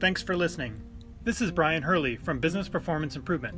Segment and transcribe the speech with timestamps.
[0.00, 0.80] Thanks for listening.
[1.24, 3.56] This is Brian Hurley from Business Performance Improvement.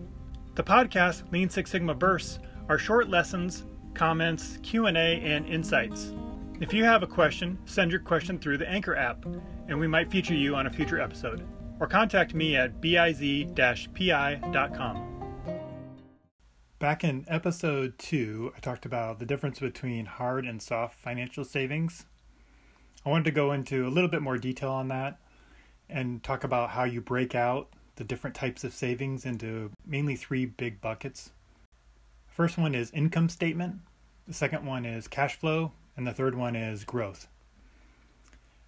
[0.55, 2.39] The podcast Lean Six Sigma Bursts
[2.71, 6.15] are short lessons, comments, Q&A, and insights.
[6.59, 9.27] If you have a question, send your question through the Anchor app,
[9.69, 11.47] and we might feature you on a future episode.
[11.79, 13.51] Or contact me at biz-pi.com.
[16.79, 22.07] Back in episode two, I talked about the difference between hard and soft financial savings.
[23.05, 25.20] I wanted to go into a little bit more detail on that
[25.93, 30.47] and talk about how you break out the different types of savings into mainly three
[30.47, 31.31] big buckets.
[32.27, 33.77] First one is income statement,
[34.27, 37.29] the second one is cash flow, and the third one is growth.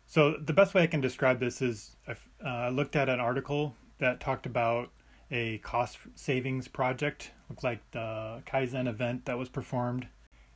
[0.07, 3.75] So, the best way I can describe this is I uh, looked at an article
[3.99, 4.91] that talked about
[5.31, 10.09] a cost savings project, looked like the Kaizen event that was performed,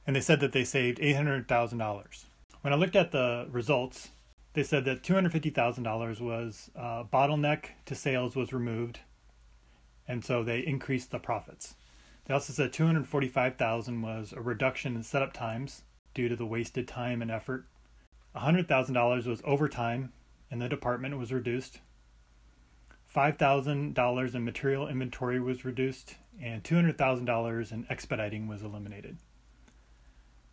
[0.07, 2.25] and they said that they saved $800,000.
[2.61, 4.11] When I looked at the results,
[4.57, 9.01] they said that $250,000 was uh, bottleneck to sales was removed,
[10.09, 11.75] and so they increased the profits.
[12.25, 15.83] They also said 245,000 was a reduction in setup times
[16.15, 17.67] due to the wasted time and effort.
[18.35, 20.15] $100,000 was overtime
[20.51, 21.81] and the department was reduced.
[23.15, 29.19] $5,000 in material inventory was reduced, and $200,000 in expediting was eliminated.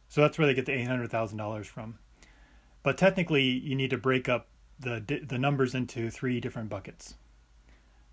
[0.09, 1.99] So that's where they get the $800,000 from.
[2.83, 4.47] But technically, you need to break up
[4.79, 7.15] the, the numbers into three different buckets.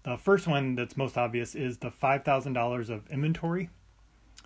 [0.05, 3.69] The first one that's most obvious is the $5,000 of inventory.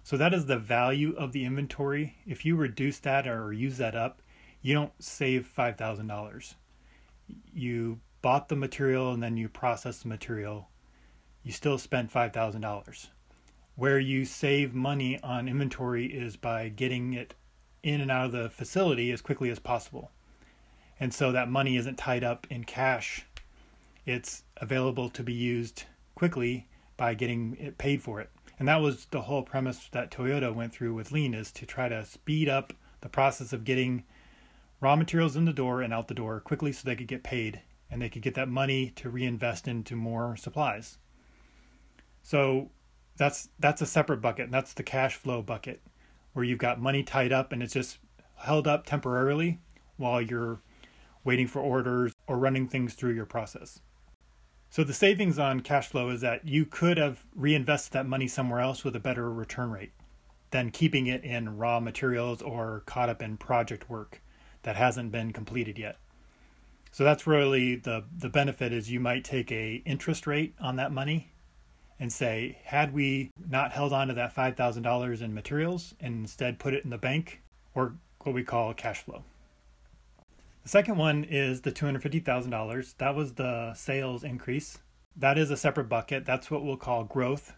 [0.03, 2.17] So that is the value of the inventory.
[2.27, 4.21] If you reduce that or use that up,
[4.63, 6.55] you don't save $5,000
[7.53, 10.69] you bought the material and then you processed the material,
[11.43, 13.09] you still spent $5,000.
[13.77, 17.35] Where you save money on inventory is by getting it
[17.83, 20.11] in and out of the facility as quickly as possible.
[20.99, 23.27] And so that money isn't tied up in cash.
[24.07, 28.31] It's available to be used quickly by getting it paid for it.
[28.59, 31.89] And that was the whole premise that Toyota went through with Lean is to try
[31.89, 34.05] to speed up the process of getting
[34.81, 37.61] raw materials in the door and out the door quickly so they could get paid
[37.91, 40.99] and they could get that money to reinvest into more supplies.
[42.23, 42.71] So
[43.17, 44.51] that's that's a separate bucket.
[44.51, 45.81] That's the cash flow bucket
[46.33, 47.99] where you've got money tied up and it's just
[48.37, 49.61] held up temporarily
[49.97, 50.59] while you're
[51.25, 53.81] waiting for orders or running things through your process.
[54.71, 58.61] So the savings on cash flow is that you could have reinvested that money somewhere
[58.61, 59.93] else with a better return rate
[60.51, 64.21] than keeping it in raw materials or caught up in project work
[64.63, 65.97] that hasn't been completed yet.
[66.91, 70.93] So that's really the the benefit is you might take a interest rate on that
[70.93, 71.33] money
[71.99, 76.75] and say had we not held on to that $5,000 in materials and instead put
[76.75, 77.43] it in the bank
[77.75, 79.25] or what we call cash flow.
[80.65, 82.97] The second one is the $250,000.
[82.97, 84.79] That was the sales increase.
[85.15, 86.25] That is a separate bucket.
[86.25, 87.53] That's what we'll call growth.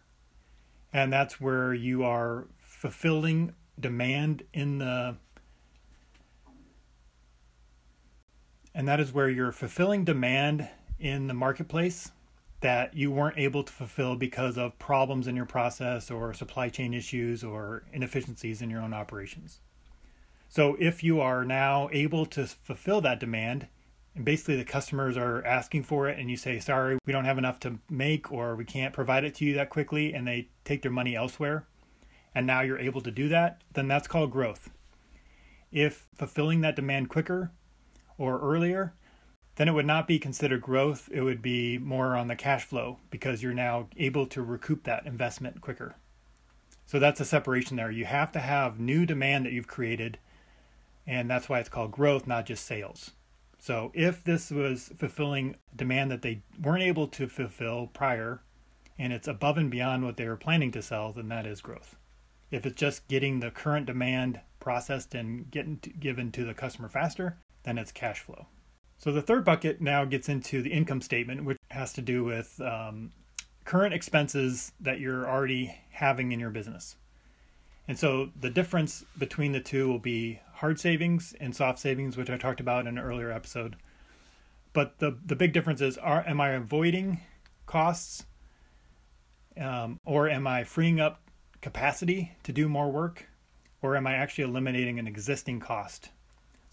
[0.93, 5.17] And that's where you are fulfilling demand in the
[8.75, 10.69] and that is where you're fulfilling demand
[10.99, 12.13] in the marketplace
[12.61, 16.93] that you weren't able to fulfill because of problems in your process or supply chain
[16.93, 19.61] issues or inefficiencies in your own operations.
[20.57, 23.69] So if you are now able to fulfill that demand,
[24.15, 27.37] and basically the customers are asking for it and you say sorry we don't have
[27.37, 30.81] enough to make or we can't provide it to you that quickly and they take
[30.81, 31.67] their money elsewhere
[32.35, 34.71] and now you're able to do that then that's called growth
[35.77, 37.53] if fulfilling that demand quicker
[38.19, 38.95] or earlier,
[39.57, 41.09] then it would not be considered growth.
[41.13, 45.07] It would be more on the cash flow because you're now able to recoup that
[45.07, 45.97] investment quicker.
[46.87, 47.91] So that's a separation there.
[47.91, 50.19] You have to have new demand that you've created,
[51.07, 53.13] and that's why it's called growth, not just sales.
[53.59, 58.43] So if this was fulfilling demand that they weren't able to fulfill prior,
[58.99, 61.97] and it's above and beyond what they were planning to sell, then that is growth.
[62.51, 66.89] If it's just getting the current demand processed and getting to, given to the customer
[66.89, 68.47] faster, then it's cash flow.
[68.99, 72.61] So the third bucket now gets into the income statement, which has to do with
[72.61, 73.13] um,
[73.65, 76.97] current expenses that you're already having in your business.
[77.89, 82.31] And so the difference between the two will be hard savings and soft savings, which
[82.31, 83.77] I talked about in an earlier episode.
[84.73, 87.21] But the the big difference is: are am I avoiding
[87.67, 88.27] costs,
[89.57, 91.23] um, or am I freeing up
[91.63, 93.29] capacity to do more work,
[93.81, 96.11] or am I actually eliminating an existing cost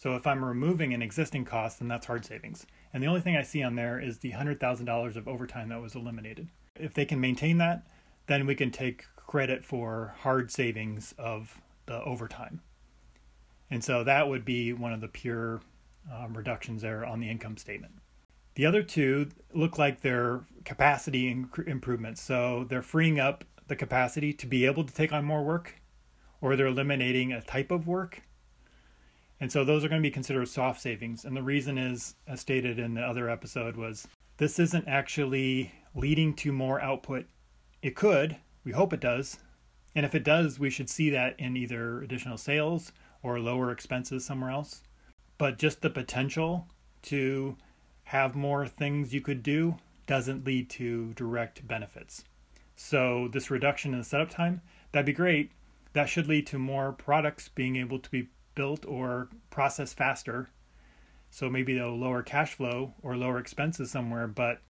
[0.04, 2.68] so if I'm removing an existing cost, then that's hard savings.
[2.94, 5.96] And the only thing I see on there is the $100,000 of overtime that was
[5.96, 6.50] eliminated.
[6.76, 7.88] If they can maintain that,
[8.28, 12.62] then we can take credit for hard savings of the overtime.
[13.70, 15.62] And so that would be one of the pure
[16.12, 17.94] um, reductions there on the income statement.
[18.56, 21.30] The other two look like they're capacity
[21.66, 22.22] improvements.
[22.22, 25.82] So they're freeing up the capacity to be able to take on more work,
[26.42, 28.22] or they're eliminating a type of work.
[29.40, 31.26] And so those are going to be considered soft savings.
[31.26, 36.34] And the reason is, as stated in the other episode, was this isn't actually leading
[36.36, 37.26] to more output.
[37.82, 39.40] It could, we hope it does.
[39.96, 44.26] And if it does, we should see that in either additional sales or lower expenses
[44.26, 44.82] somewhere else.
[45.38, 46.68] But just the potential
[47.04, 47.58] to
[48.06, 52.24] have more things you could do doesn't lead to direct benefits.
[52.76, 54.62] So, this reduction in the setup time,
[54.92, 55.52] that'd be great.
[55.94, 60.50] That should lead to more products being able to be built or processed faster.
[61.30, 64.62] So, maybe they'll lower cash flow or lower expenses somewhere, but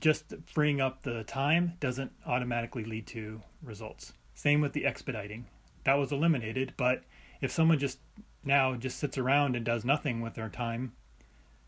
[0.00, 4.12] just freeing up the time doesn't automatically lead to results.
[4.34, 5.46] Same with the expediting.
[5.84, 7.02] That was eliminated, but
[7.40, 7.98] if someone just
[8.44, 10.92] now just sits around and does nothing with their time,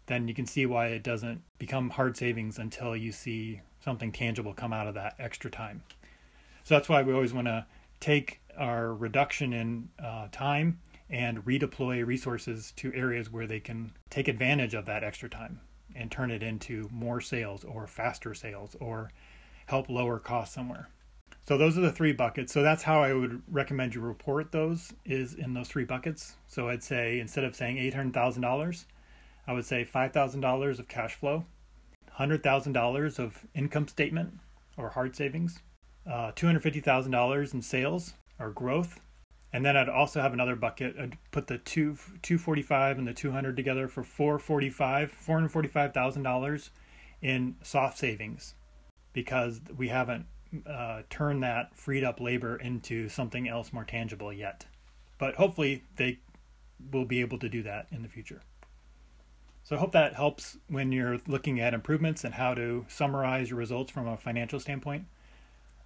[0.06, 4.55] then you can see why it doesn't become hard savings until you see something tangible
[4.55, 5.82] come out of that extra time.
[6.62, 7.67] So that's why we always want to
[8.00, 14.28] take our reduction in uh, time and redeploy resources to areas where they can take
[14.28, 15.60] advantage of that extra time
[15.94, 19.11] and turn it into more sales or faster sales or
[19.67, 20.88] help lower costs somewhere.
[21.46, 22.52] So those are the three buckets.
[22.52, 26.37] So that's how I would recommend you report those is in those three buckets.
[26.46, 28.85] So I'd say instead of saying $800,000,
[29.46, 31.44] I would say $5,000 of cash flow,
[32.19, 34.38] $100,000 of income statement
[34.79, 35.61] or hard savings,
[36.06, 39.00] uh, $250,000 in sales or growth,
[39.54, 40.96] and then I'd also have another bucket.
[40.98, 46.70] I'd put the two 245 and the 200 together for 445, $445,000
[47.22, 48.56] in soft savings
[49.12, 50.26] because we haven't
[50.68, 54.66] uh, turned that freed up labor into something else more tangible yet.
[55.18, 56.18] But hopefully they
[56.90, 58.42] will be able to do that in the future.
[59.62, 63.60] So I hope that helps when you're looking at improvements and how to summarize your
[63.60, 65.04] results from a financial standpoint.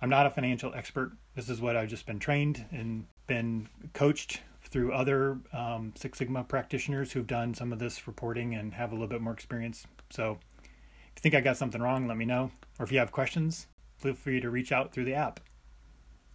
[0.00, 1.12] I'm not a financial expert.
[1.34, 6.44] This is what I've just been trained and been coached through other um, Six Sigma
[6.44, 9.86] practitioners who've done some of this reporting and have a little bit more experience.
[10.10, 12.50] So if you think I got something wrong, let me know.
[12.78, 13.66] Or if you have questions,
[13.98, 15.40] feel free to reach out through the app.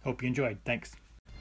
[0.02, 0.58] Hope you enjoyed.
[0.66, 0.94] Thanks.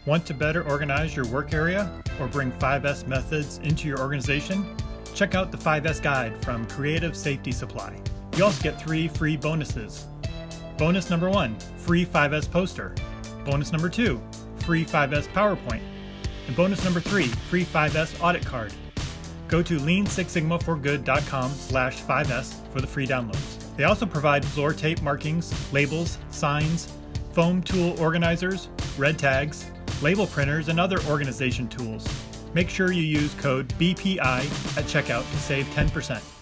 [0.06, 4.66] Want to better organize your work area or bring 5S methods into your organization?
[5.14, 7.98] Check out the 5S guide from Creative Safety Supply.
[8.38, 10.08] You also get three free bonuses
[10.78, 12.94] Bonus number one, free 5S poster.
[13.46, 14.22] Bonus number two,
[14.58, 15.82] free 5S PowerPoint.
[16.48, 18.74] And bonus number three, free 5S audit card.
[19.48, 23.60] Go to lean6sigmaforgood.com slash 5S for the free downloads.
[23.78, 26.92] They also provide floor tape markings, labels, signs,
[27.34, 29.70] foam tool organizers, red tags,
[30.02, 32.08] label printers, and other organization tools.
[32.54, 36.33] Make sure you use code BPI at checkout to save 10%.